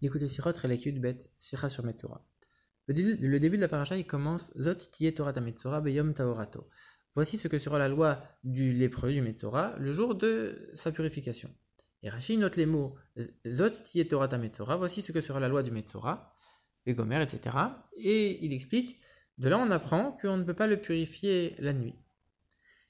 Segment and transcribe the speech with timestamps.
[0.00, 2.24] Écoutez Sirot, Relekut, Bet, Sira sur Metzora.
[2.86, 6.68] Le début de la paracha, il commence Zot tiye Torah Metzora beyom taorato.
[7.14, 11.52] Voici ce que sera la loi du lépreux, du Metzora, le jour de sa purification.
[12.04, 12.96] Et Rashi note les mots
[13.46, 16.32] Zot tiye Torah Metzora, voici ce que sera la loi du Metzora,
[16.86, 17.56] et Gomer, etc.
[17.96, 19.00] Et il explique,
[19.38, 21.96] de là on apprend qu'on ne peut pas le purifier la nuit.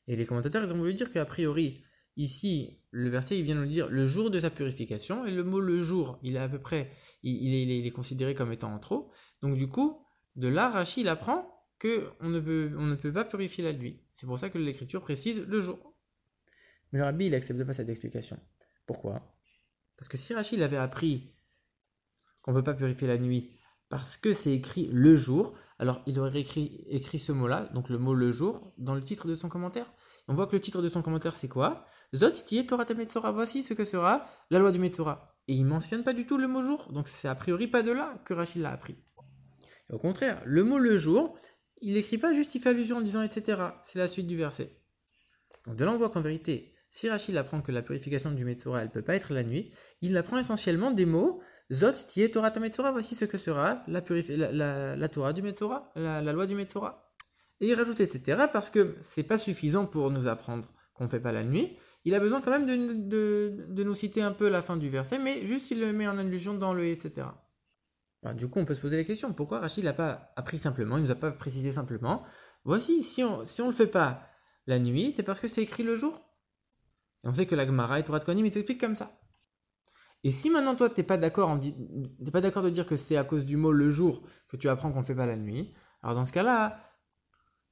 [0.09, 1.83] Et les commentateurs ils ont voulu dire qu'a priori,
[2.19, 5.61] Ici, le verset, il vient nous dire le jour de sa purification, et le mot
[5.61, 6.91] le jour, il est à peu près,
[7.23, 9.09] il, est, considéré comme étant en trop.
[9.41, 10.05] Donc du coup,
[10.35, 11.49] de là, Rachid apprend
[11.81, 14.03] qu'on ne, peut, on ne peut pas purifier la nuit.
[14.15, 15.95] C'est pour ça que l'écriture précise le jour.
[16.91, 18.37] Mais le rabbi, il n'accepte pas cette explication.
[18.85, 19.23] Pourquoi?
[19.97, 21.33] Parce que si Rachid avait appris
[22.43, 23.49] qu'on ne peut pas purifier la nuit
[23.89, 28.15] parce que c'est écrit le jour, alors il aurait écrit, ce mot-là, donc le mot
[28.15, 29.91] le jour, dans le titre de son commentaire.
[30.27, 31.85] On voit que le titre de son commentaire c'est quoi
[32.15, 32.31] Zot
[32.67, 35.25] Torah Metzora, voici ce que sera la loi du Metzora.
[35.47, 37.93] Et il mentionne pas du tout le mot jour, donc c'est a priori pas de
[37.93, 38.97] là que Rachid l'a appris.
[39.91, 41.39] au contraire, le mot le jour,
[41.81, 43.63] il n'écrit pas juste, il fait allusion en disant etc.
[43.83, 44.83] C'est la suite du verset.
[45.67, 48.83] Donc de là on voit qu'en vérité, si Rachid apprend que la purification du Metzora
[48.83, 49.71] elle peut pas être la nuit,
[50.03, 51.41] il apprend essentiellement des mots
[51.73, 51.93] Zot
[52.33, 57.13] Torah Metzora, voici ce que sera la, Torah du Metzora, la, loi du Metzora.
[57.61, 58.47] Et il rajoute etc.
[58.53, 61.77] parce que c'est pas suffisant pour nous apprendre qu'on ne fait pas la nuit.
[62.05, 65.47] Il a besoin quand même de, nous citer un peu la fin du verset, mais
[65.47, 67.29] juste il le met en allusion dans le etc.
[68.35, 71.05] du coup, on peut se poser la question pourquoi Rachid l'a pas appris simplement, il
[71.05, 72.25] nous a pas précisé simplement?
[72.65, 74.23] Voici, si on si on le fait pas
[74.67, 76.28] la nuit, c'est parce que c'est écrit le jour.
[77.25, 79.19] Et on sait que la Gemara et Torah de Kohanim, il s'explique comme ça.
[80.25, 83.25] Et si maintenant toi t'es pas d'accord, t'es pas d'accord de dire que c'est à
[83.25, 86.17] cause du mot le jour que tu apprends qu'on ne fait pas la nuit, alors
[86.17, 86.79] dans ce cas-là,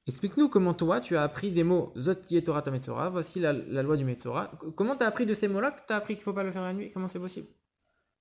[0.07, 4.05] Explique-nous comment toi tu as appris des mots Zot Torah Metzora, voici la, loi du
[4.05, 4.49] Metzora.
[4.75, 6.43] Comment tu as appris de ces mots-là que tu as appris qu'il ne faut pas
[6.43, 6.91] le faire la nuit?
[6.93, 7.47] Comment c'est possible?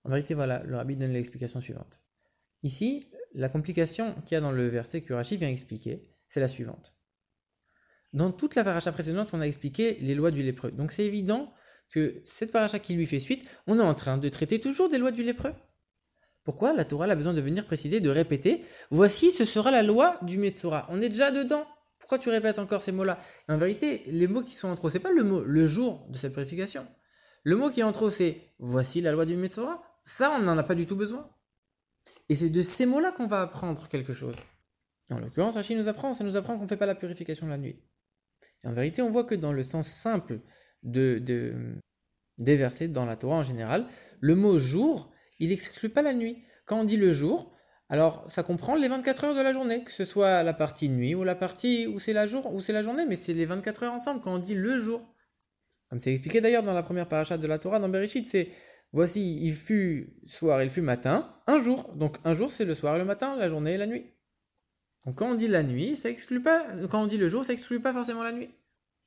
[0.02, 2.00] En vérité, voilà, le rabbi donne l'explication suivante.
[2.64, 6.48] Ici, la complication qu'il y a dans le verset que Rachid vient expliquer, c'est la
[6.48, 6.96] suivante.
[8.12, 10.70] Dans toute la paracha précédente, on a expliqué les lois du lépreux.
[10.70, 11.50] Donc c'est évident
[11.90, 14.98] que cette paracha qui lui fait suite, on est en train de traiter toujours des
[14.98, 15.52] lois du lépreux.
[16.44, 20.18] Pourquoi la Torah a besoin de venir préciser, de répéter Voici, ce sera la loi
[20.22, 20.86] du Metzora.
[20.90, 21.66] On est déjà dedans.
[21.98, 23.18] Pourquoi tu répètes encore ces mots-là?
[23.48, 26.16] En vérité, les mots qui sont en trop, c'est pas le mot le jour de
[26.16, 26.86] cette purification.
[27.42, 29.82] Le mot qui est en trop, c'est voici la loi du Metzora.
[30.04, 31.28] Ça, on n'en a pas du tout besoin.
[32.28, 34.36] Et c'est de ces mots-là qu'on va apprendre quelque chose.
[35.10, 37.58] En l'occurrence, Rachid nous apprend, ça nous apprend qu'on ne fait pas la purification la
[37.58, 37.76] nuit.
[38.64, 40.40] En vérité, on voit que dans le sens simple
[40.82, 41.76] de, de,
[42.38, 43.86] des versets, dans la Torah en général,
[44.20, 46.42] le mot jour, il n'exclut pas la nuit.
[46.64, 47.56] Quand on dit le jour,
[47.88, 51.14] alors, ça comprend les 24 heures de la journée, que ce soit la partie nuit
[51.14, 53.84] ou la partie où c'est la jour ou c'est la journée, mais c'est les 24
[53.84, 55.06] heures ensemble quand on dit le jour.
[55.88, 58.48] Comme c'est expliqué d'ailleurs dans la première paracha de la Torah dans Bereshit, c'est
[58.92, 61.92] voici, il fut soir, il fut matin, un jour.
[61.94, 64.15] Donc un jour c'est le soir et le matin, la journée et la nuit.
[65.06, 67.52] Donc quand on dit la nuit, ça exclut pas, quand on dit le jour, ça
[67.52, 68.50] exclut pas forcément la nuit.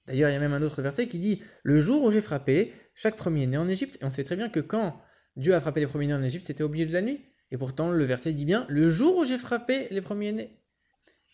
[0.08, 2.74] D'ailleurs, il y a même un autre verset qui dit le jour où j'ai frappé
[2.96, 5.00] chaque premier-né en Égypte, et on sait très bien que quand
[5.36, 7.22] Dieu a frappé les premiers-nés en Égypte, c'était au milieu de la nuit.
[7.52, 10.58] Et pourtant, le verset dit bien le jour où j'ai frappé les premiers-nés.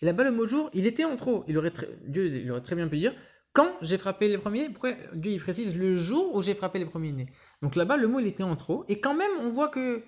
[0.01, 1.45] Et là-bas, le mot jour, il était en trop.
[1.47, 1.71] Il aurait
[2.07, 3.13] Dieu il aurait très bien pu dire
[3.53, 4.69] quand j'ai frappé les premiers.
[4.69, 7.27] Pourquoi Dieu il précise le jour où j'ai frappé les premiers-nés
[7.61, 8.85] Donc là-bas, le mot il était en trop.
[8.89, 10.03] Et quand même, on voit que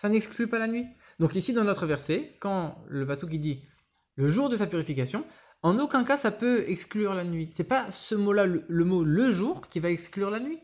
[0.00, 0.86] ça n'exclut pas la nuit.
[1.18, 3.62] Donc ici, dans notre verset, quand le passage qui dit
[4.14, 5.26] le jour de sa purification,
[5.62, 7.50] en aucun cas ça peut exclure la nuit.
[7.52, 10.58] C'est pas ce mot-là, le, mot le jour, qui va exclure la nuit.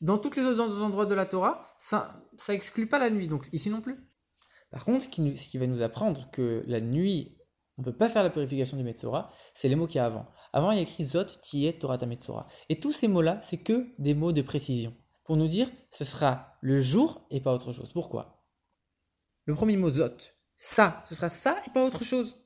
[0.00, 3.48] Dans tous les autres endroits de la Torah, ça, ça exclut pas la nuit, donc
[3.52, 3.96] ici non plus.
[4.72, 7.38] Par contre, ce qui, ce qui va nous apprendre que la nuit,
[7.78, 10.06] on ne peut pas faire la purification du Metzora, c'est les mots qu'il y a
[10.06, 10.26] avant.
[10.52, 12.48] Avant, il y a écrit Zot, Tiet, Torah, Metzora.
[12.68, 14.92] Et tous ces mots-là, c'est que des mots de précision.
[15.22, 17.92] Pour nous dire, ce sera le jour et pas autre chose.
[17.92, 18.41] Pourquoi?
[19.44, 20.16] Le premier mot, Zot,
[20.56, 22.36] ça, ce sera ça et pas autre chose.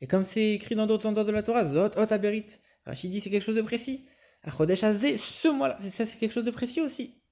[0.00, 2.46] Et comme c'est écrit dans d'autres endroits de la Torah, Zot, Ot, Aberit,
[2.84, 4.06] Rachid dit c'est quelque chose de précis.
[4.42, 7.22] Achodesh ce mois-là, ça c'est quelque chose de précis aussi.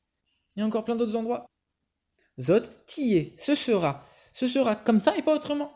[0.54, 1.46] Il y a encore plein d'autres endroits.
[2.40, 4.06] Zot, tiye, ce sera.
[4.32, 5.72] Ce sera comme ça et pas autrement.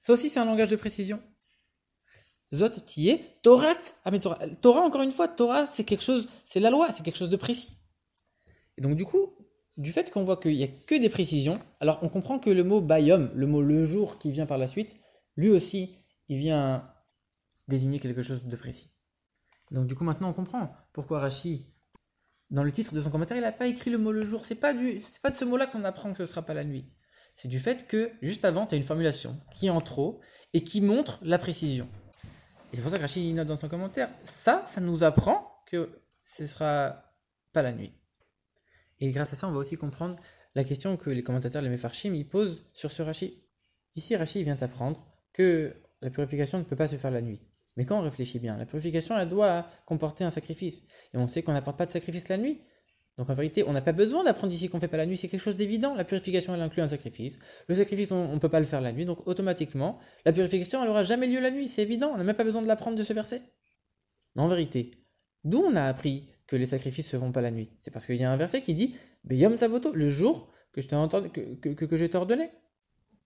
[0.00, 1.22] Ça aussi c'est un langage de précision.
[2.52, 3.74] Zot, tiye, Torah.
[4.04, 7.02] Ah mais Torah, Torah encore une fois, Torah c'est quelque chose, c'est la loi, c'est
[7.02, 7.70] quelque chose de précis.
[8.76, 9.34] Et donc du coup,
[9.78, 12.64] du fait qu'on voit qu'il n'y a que des précisions, alors on comprend que le
[12.64, 14.96] mot bayom, le mot le jour qui vient par la suite,
[15.36, 15.96] lui aussi,
[16.28, 16.92] il vient
[17.68, 18.90] désigner quelque chose de précis.
[19.70, 21.72] Donc du coup maintenant on comprend pourquoi Rashi,
[22.50, 24.44] dans le titre de son commentaire, il n'a pas écrit le mot le jour.
[24.44, 26.54] C'est pas du, c'est pas de ce mot-là qu'on apprend que ce ne sera pas
[26.54, 26.86] la nuit.
[27.34, 30.20] C'est du fait que juste avant, tu as une formulation qui est en trop
[30.54, 31.88] et qui montre la précision.
[32.72, 36.02] Et c'est pour ça que Rachid note dans son commentaire, ça, ça nous apprend que
[36.24, 37.04] ce sera
[37.52, 37.97] pas la nuit.
[39.00, 40.16] Et grâce à ça, on va aussi comprendre
[40.54, 43.44] la question que les commentateurs, les Mefarshim, ils posent sur ce Rashi.
[43.94, 47.40] Ici, Rashi vient apprendre que la purification ne peut pas se faire la nuit.
[47.76, 50.82] Mais quand on réfléchit bien, la purification, doit comporter un sacrifice.
[51.14, 52.60] Et on sait qu'on n'apporte pas de sacrifice la nuit.
[53.18, 55.16] Donc en vérité, on n'a pas besoin d'apprendre ici qu'on ne fait pas la nuit,
[55.16, 55.94] c'est quelque chose d'évident.
[55.94, 57.38] La purification, elle inclut un sacrifice.
[57.66, 60.88] Le sacrifice, on ne peut pas le faire la nuit, donc automatiquement, la purification, elle
[60.88, 62.12] n'aura jamais lieu la nuit, c'est évident.
[62.14, 63.42] On n'a même pas besoin de l'apprendre de ce verset.
[64.36, 64.92] Mais en vérité,
[65.42, 68.16] d'où on a appris que les sacrifices se font pas la nuit C'est parce qu'il
[68.16, 68.96] y a un verset qui dit
[69.30, 72.50] Yom Savoto, le jour que je t'ai ordonné.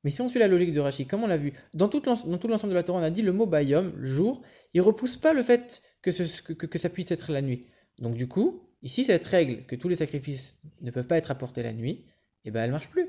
[0.04, 2.68] Mais si on suit la logique de Rachid, comme on l'a vu, dans tout l'ensemble
[2.68, 4.42] de la Torah, on a dit le mot Bayom, le jour,
[4.74, 7.68] il repousse pas le fait que, ça puisse être la nuit.
[7.98, 11.62] Donc du coup, Ici, cette règle que tous les sacrifices ne peuvent pas être apportés
[11.62, 12.04] la nuit,
[12.44, 13.08] eh ben, elle marche plus.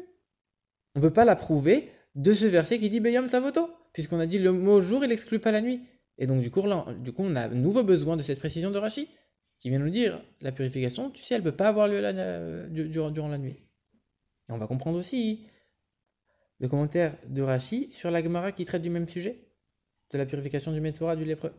[0.95, 4.27] On ne peut pas la prouver de ce verset qui dit Beyom Savoto, puisqu'on a
[4.27, 5.81] dit le mot jour, il n'exclut pas la nuit.
[6.19, 6.61] Et donc, du coup,
[6.99, 9.07] du coup, on a nouveau besoin de cette précision de Rashi,
[9.59, 12.01] qui vient nous dire la purification, tu sais, elle ne peut pas avoir lieu
[12.69, 13.57] durant, la nuit.
[14.49, 15.47] Et on va comprendre aussi
[16.59, 19.47] le commentaire de Rashi sur la Gemara qui traite du même sujet,
[20.11, 21.53] de la purification du Metzora du lépreux.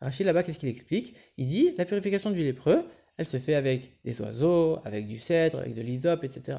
[0.00, 1.16] Rashi là-bas, qu'est-ce qu'il explique?
[1.38, 2.86] Il dit la purification du lépreux,
[3.16, 6.58] elle se fait avec des oiseaux, avec du cèdre, avec de l'hysope, etc.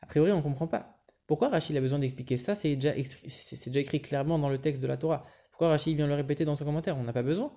[0.00, 1.02] A priori, on ne comprend pas.
[1.26, 2.54] Pourquoi Rachid a besoin d'expliquer ça?
[2.54, 5.26] C'est déjà, déjà, écrit clairement dans le texte de la Torah.
[5.50, 6.96] Pourquoi Rachid vient le répéter dans son commentaire?
[6.96, 7.52] On n'a pas besoin.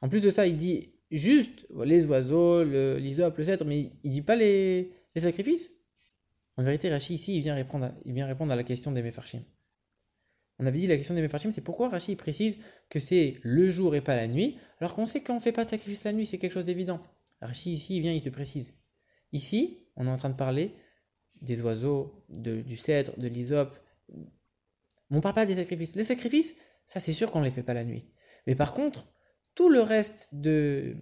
[0.00, 4.22] En plus de ça, il dit juste les oiseaux, l'hysope, le, cèdre, mais il dit
[4.22, 5.70] pas les, sacrifices?
[6.56, 9.02] En vérité, Rachid ici, il vient répondre à, il vient répondre à la question des
[9.02, 9.42] Mefarshim.
[10.58, 12.58] On avait dit la question des Mefarshim, c'est pourquoi Rachid précise
[12.90, 15.64] que c'est le jour et pas la nuit, alors qu'on sait qu'on ne fait pas
[15.64, 17.00] de sacrifice la nuit, c'est quelque chose d'évident.
[17.40, 18.74] Rachid ici, il vient, il te précise.
[19.32, 20.74] Ici, on est en train de parler
[21.40, 23.78] des oiseaux, du cèdre, de l'hysope.
[25.10, 25.94] On ne parle pas des sacrifices.
[25.94, 26.56] Les sacrifices,
[26.86, 28.04] ça c'est sûr qu'on ne les fait pas la nuit.
[28.46, 29.06] Mais par contre,
[29.58, 30.96] tout le reste de,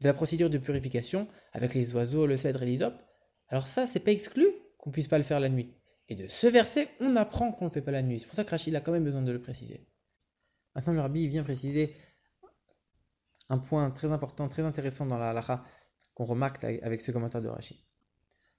[0.00, 2.98] la procédure de purification, avec les oiseaux, le cèdre et l'hysope,
[3.48, 4.46] alors ça, c'est pas exclu
[4.78, 5.74] qu'on puisse pas le faire la nuit.
[6.08, 8.18] Et de ce verset, on apprend qu'on ne fait pas la nuit.
[8.18, 9.86] C'est pour ça que Rachid a quand même besoin de le préciser.
[10.74, 11.94] Maintenant, le rabbi vient préciser
[13.50, 15.62] un point très important, très intéressant dans la halakha
[16.14, 17.76] qu'on remarque avec ce commentaire de Rachid.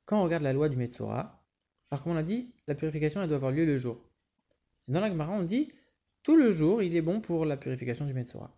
[0.06, 1.44] Quand on regarde la loi du Metzora,
[1.90, 4.08] alors comme on l'a dit, la purification elle doit avoir lieu le jour.
[4.88, 5.72] Dans la Gemara, on dit
[6.22, 8.56] tout le jour, il est bon pour la purification du Metzora.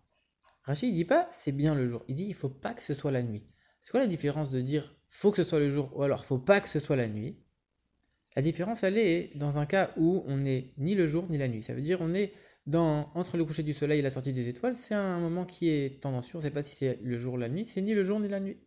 [0.64, 2.94] Rachid ne dit pas c'est bien le jour, il dit il faut pas que ce
[2.94, 3.44] soit la nuit.
[3.80, 6.38] C'est quoi la différence de dire faut que ce soit le jour ou alors faut
[6.38, 7.38] pas que ce soit la nuit?
[8.34, 11.48] La différence elle est dans un cas où on n'est ni le jour ni la
[11.48, 11.62] nuit.
[11.62, 12.32] Ça veut dire on est
[12.66, 15.68] dans, entre le coucher du soleil et la sortie des étoiles, c'est un moment qui
[15.68, 16.36] est tendancieux.
[16.36, 18.20] On ne sait pas si c'est le jour ou la nuit, c'est ni le jour
[18.20, 18.58] ni la nuit.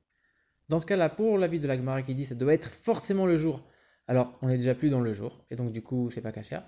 [0.69, 3.67] Dans ce cas-là, pour l'avis de l'Agmara qui dit ça doit être forcément le jour,
[4.05, 6.59] alors on n'est déjà plus dans le jour, et donc du coup c'est pas caché.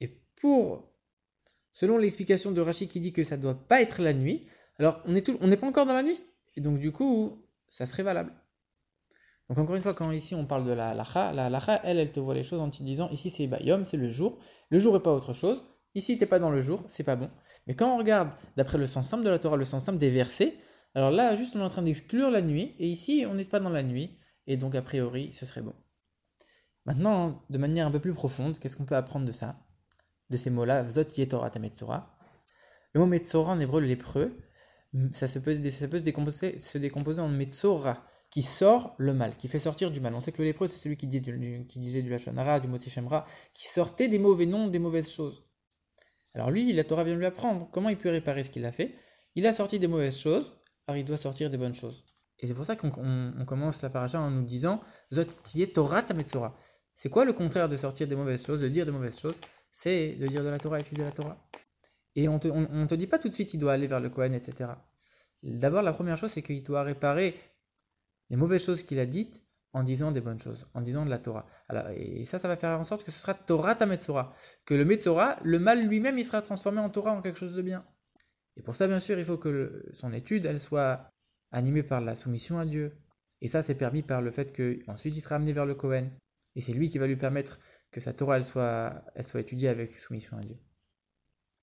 [0.00, 0.94] Et pour,
[1.72, 4.46] selon l'explication de Rachid qui dit que ça doit pas être la nuit,
[4.80, 6.20] alors on n'est pas encore dans la nuit,
[6.56, 8.32] et donc du coup ça serait valable.
[9.48, 12.12] Donc encore une fois, quand ici on parle de la lacha, la lacha, elle, elle
[12.12, 14.38] te voit les choses en te disant, ici c'est bayom, c'est le jour,
[14.70, 15.62] le jour n'est pas autre chose,
[15.94, 17.30] Ici, t'es pas dans le jour, c'est pas bon.
[17.66, 20.10] Mais quand on regarde d'après le sens simple de la Torah, le sens simple des
[20.10, 20.54] versets,
[20.94, 23.60] alors là, juste on est en train d'exclure la nuit, et ici, on n'est pas
[23.60, 25.74] dans la nuit, et donc a priori, ce serait bon.
[26.86, 29.56] Maintenant, de manière un peu plus profonde, qu'est-ce qu'on peut apprendre de ça?
[30.30, 32.16] De ces mots-là, Vzot Yetorah Tametzora.
[32.92, 34.36] Le mot Metzora en hébreu, le lépreux,
[35.12, 39.48] ça, se peut, ça se, décomposer, se décomposer en Metzora, qui sort le mal, qui
[39.48, 40.14] fait sortir du mal.
[40.14, 42.68] On sait que le lépreux, c'est celui qui, dit du, qui disait du Lachonara, du
[42.68, 45.44] Motishemra, qui sortait des mauvais noms, des mauvaises choses.
[46.34, 48.94] Alors lui, la Torah vient lui apprendre comment il peut réparer ce qu'il a fait.
[49.34, 52.04] Il a sorti des mauvaises choses, alors il doit sortir des bonnes choses.
[52.38, 52.90] Et c'est pour ça qu'on
[53.46, 54.80] commence la paracha en nous disant
[55.12, 55.24] Zot
[55.74, 56.56] Torah Tametzora.
[56.94, 59.36] C'est quoi le contraire de sortir des mauvaises choses, de dire des mauvaises choses?
[59.72, 61.36] C'est de dire de la Torah, étudier la Torah.
[62.16, 64.34] Et on on, te dit pas tout de suite il doit aller vers le Kohen,
[64.34, 64.70] etc.
[65.42, 67.34] D'abord, la première chose, c'est qu'il doit réparer
[68.28, 71.18] les mauvaises choses qu'il a dites en disant des bonnes choses, en disant de la
[71.18, 71.46] Torah.
[71.94, 74.34] Et ça, ça va faire en sorte que ce sera Torah ta Metzora.
[74.64, 77.62] Que le Metzora, le mal lui-même, il sera transformé en Torah, en quelque chose de
[77.62, 77.86] bien.
[78.56, 81.12] Et pour ça, bien sûr, il faut que son étude, elle soit
[81.52, 82.96] animée par la soumission à Dieu.
[83.40, 86.10] Et ça, c'est permis par le fait qu'ensuite il sera amené vers le Kohen.
[86.56, 89.68] Et c'est lui qui va lui permettre que sa Torah, elle soit, elle soit étudiée
[89.68, 90.56] avec soumission à Dieu.